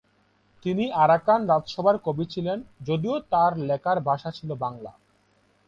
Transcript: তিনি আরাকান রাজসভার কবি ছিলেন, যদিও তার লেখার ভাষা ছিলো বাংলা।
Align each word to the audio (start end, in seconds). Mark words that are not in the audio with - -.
তিনি 0.65 0.83
আরাকান 0.95 1.39
রাজসভার 1.47 1.95
কবি 1.97 2.25
ছিলেন, 2.25 2.57
যদিও 2.81 3.15
তার 3.31 3.51
লেখার 3.59 3.97
ভাষা 3.99 4.29
ছিলো 4.31 4.53
বাংলা। 4.55 4.91